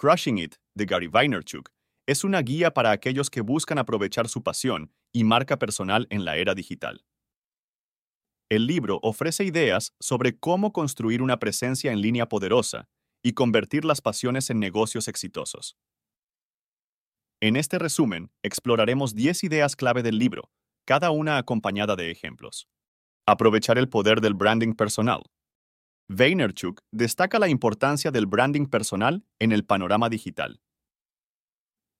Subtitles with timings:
[0.00, 1.70] Crushing It, de Gary Vaynerchuk,
[2.06, 6.36] es una guía para aquellos que buscan aprovechar su pasión y marca personal en la
[6.36, 7.04] era digital.
[8.48, 12.88] El libro ofrece ideas sobre cómo construir una presencia en línea poderosa
[13.24, 15.76] y convertir las pasiones en negocios exitosos.
[17.40, 20.52] En este resumen, exploraremos 10 ideas clave del libro,
[20.86, 22.68] cada una acompañada de ejemplos.
[23.26, 25.24] Aprovechar el poder del branding personal.
[26.10, 30.62] Vaynerchuk destaca la importancia del branding personal en el panorama digital.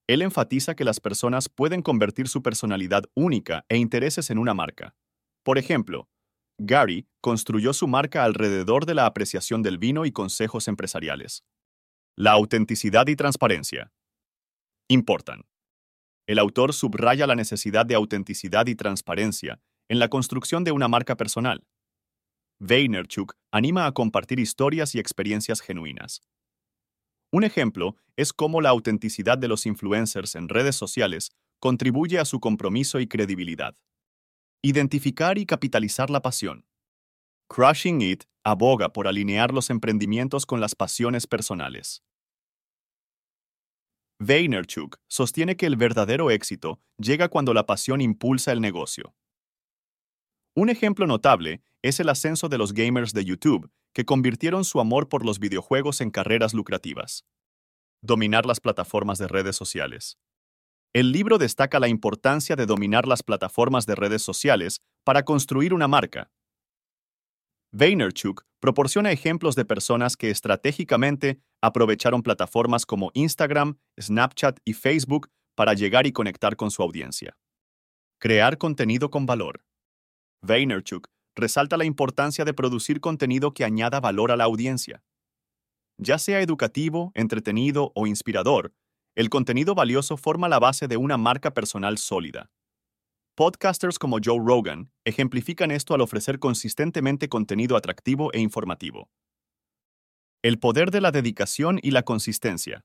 [0.06, 4.94] Él enfatiza que las personas pueden convertir su personalidad única e intereses en una marca.
[5.42, 6.08] Por ejemplo,
[6.56, 11.44] Gary construyó su marca alrededor de la apreciación del vino y consejos empresariales.
[12.16, 13.92] La autenticidad y transparencia.
[14.88, 15.42] Importan.
[16.26, 21.14] El autor subraya la necesidad de autenticidad y transparencia en la construcción de una marca
[21.14, 21.62] personal.
[22.60, 26.22] Vaynerchuk anima a compartir historias y experiencias genuinas.
[27.30, 32.40] Un ejemplo es cómo la autenticidad de los influencers en redes sociales contribuye a su
[32.40, 33.76] compromiso y credibilidad.
[34.60, 36.66] Identificar y capitalizar la pasión.
[37.48, 42.02] Crushing It aboga por alinear los emprendimientos con las pasiones personales.
[44.18, 49.14] Vaynerchuk sostiene que el verdadero éxito llega cuando la pasión impulsa el negocio.
[50.58, 55.08] Un ejemplo notable es el ascenso de los gamers de YouTube, que convirtieron su amor
[55.08, 57.24] por los videojuegos en carreras lucrativas.
[58.02, 60.18] Dominar las plataformas de redes sociales.
[60.92, 65.86] El libro destaca la importancia de dominar las plataformas de redes sociales para construir una
[65.86, 66.32] marca.
[67.70, 75.74] Vaynerchuk proporciona ejemplos de personas que estratégicamente aprovecharon plataformas como Instagram, Snapchat y Facebook para
[75.74, 77.38] llegar y conectar con su audiencia.
[78.18, 79.67] Crear contenido con valor.
[80.42, 85.02] Vaynerchuk resalta la importancia de producir contenido que añada valor a la audiencia.
[85.96, 88.72] Ya sea educativo, entretenido o inspirador,
[89.16, 92.50] el contenido valioso forma la base de una marca personal sólida.
[93.34, 99.10] Podcasters como Joe Rogan ejemplifican esto al ofrecer consistentemente contenido atractivo e informativo.
[100.42, 102.84] El poder de la dedicación y la consistencia.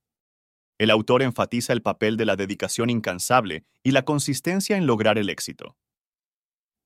[0.79, 5.29] El autor enfatiza el papel de la dedicación incansable y la consistencia en lograr el
[5.29, 5.77] éxito.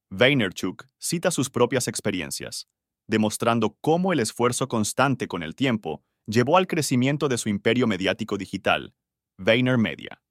[0.10, 2.68] Vaynerchuk cita sus propias experiencias,
[3.08, 8.38] demostrando cómo el esfuerzo constante con el tiempo llevó al crecimiento de su imperio mediático
[8.38, 8.94] digital,
[9.38, 10.22] Vayner Media.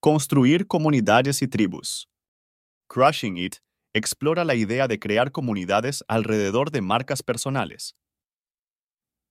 [0.00, 2.10] Construir comunidades y tribus.
[2.86, 3.56] Crushing It
[3.94, 7.96] explora la idea de crear comunidades alrededor de marcas personales.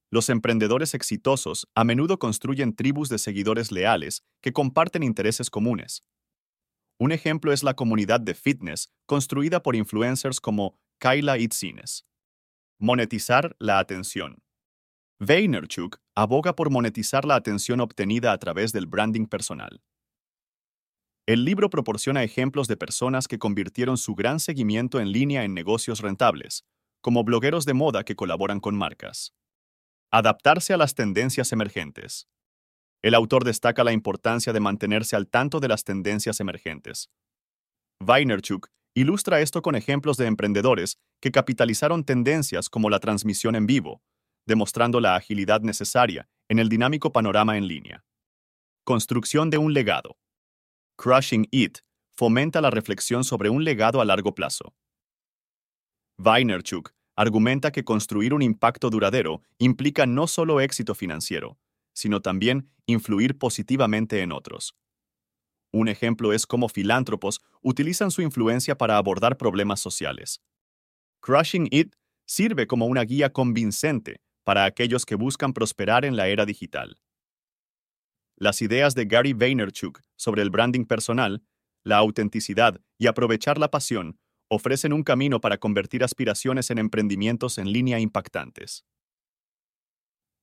[0.10, 6.04] Los emprendedores exitosos a menudo construyen tribus de seguidores leales que comparten intereses comunes,
[7.00, 12.06] un ejemplo es la comunidad de fitness construida por influencers como Kyla Itzines.
[12.80, 14.44] Monetizar la atención.
[15.19, 19.81] Vaynerchuk aboga por monetizar la atención obtenida a través del branding personal.
[21.28, 26.00] El libro proporciona ejemplos de personas que convirtieron su gran seguimiento en línea en negocios
[26.00, 26.66] rentables,
[27.02, 29.34] como blogueros de moda que colaboran con marcas.
[30.12, 32.28] Adaptarse a las tendencias emergentes.
[33.02, 37.09] El autor destaca la importancia de mantenerse al tanto de las tendencias emergentes.
[38.00, 44.02] Vaynerchuk ilustra esto con ejemplos de emprendedores que capitalizaron tendencias como la transmisión en vivo,
[44.47, 48.03] demostrando la agilidad necesaria en el dinámico panorama en línea.
[48.84, 50.18] Construcción de un legado.
[50.97, 51.80] Crushing It
[52.16, 54.74] fomenta la reflexión sobre un legado a largo plazo.
[56.18, 61.59] Vaynerchuk argumenta que construir un impacto duradero implica no solo éxito financiero,
[61.97, 64.75] sino también influir positivamente en otros.
[65.74, 70.40] Un ejemplo es cómo filántropos utilizan su influencia para abordar problemas sociales.
[71.22, 71.96] Crushing It
[72.28, 77.00] sirve como una guía convincente para aquellos que buscan prosperar en la era digital.
[78.36, 81.44] Las ideas de Gary Vaynerchuk sobre el branding personal,
[81.84, 84.19] la autenticidad y aprovechar la pasión
[84.50, 88.86] ofrecen un camino para convertir aspiraciones en emprendimientos en línea impactantes.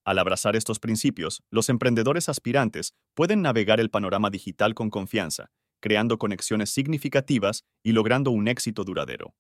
[0.04, 5.50] Al abrazar estos principios, los emprendedores aspirantes pueden navegar el panorama digital con confianza,
[5.81, 9.34] creando conexiones significativas y logrando un éxito duradero.